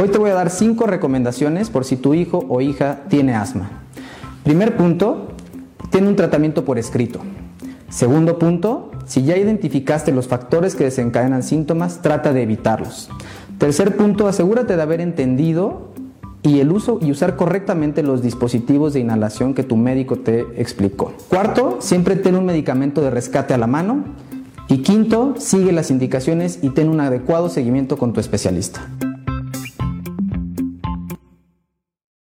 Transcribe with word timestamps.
Hoy 0.00 0.10
te 0.10 0.18
voy 0.18 0.30
a 0.30 0.34
dar 0.34 0.50
cinco 0.50 0.86
recomendaciones 0.86 1.70
por 1.70 1.84
si 1.84 1.96
tu 1.96 2.14
hijo 2.14 2.46
o 2.48 2.60
hija 2.60 3.00
tiene 3.08 3.34
asma. 3.34 3.68
Primer 4.44 4.76
punto, 4.76 5.26
tiene 5.90 6.06
un 6.06 6.14
tratamiento 6.14 6.64
por 6.64 6.78
escrito. 6.78 7.18
Segundo 7.88 8.38
punto, 8.38 8.92
si 9.06 9.24
ya 9.24 9.36
identificaste 9.36 10.12
los 10.12 10.28
factores 10.28 10.76
que 10.76 10.84
desencadenan 10.84 11.42
síntomas, 11.42 12.00
trata 12.00 12.32
de 12.32 12.44
evitarlos. 12.44 13.10
Tercer 13.58 13.96
punto, 13.96 14.28
asegúrate 14.28 14.76
de 14.76 14.82
haber 14.82 15.00
entendido 15.00 15.88
y 16.42 16.60
el 16.60 16.70
uso 16.70 17.00
y 17.02 17.10
usar 17.10 17.34
correctamente 17.34 18.04
los 18.04 18.22
dispositivos 18.22 18.92
de 18.92 19.00
inhalación 19.00 19.52
que 19.52 19.64
tu 19.64 19.76
médico 19.76 20.20
te 20.20 20.46
explicó. 20.58 21.12
Cuarto, 21.28 21.78
siempre 21.80 22.14
ten 22.14 22.36
un 22.36 22.46
medicamento 22.46 23.02
de 23.02 23.10
rescate 23.10 23.52
a 23.52 23.58
la 23.58 23.66
mano. 23.66 24.04
Y 24.68 24.78
quinto, 24.78 25.34
sigue 25.38 25.72
las 25.72 25.90
indicaciones 25.90 26.60
y 26.62 26.70
ten 26.70 26.88
un 26.88 27.00
adecuado 27.00 27.48
seguimiento 27.48 27.96
con 27.96 28.12
tu 28.12 28.20
especialista. 28.20 28.86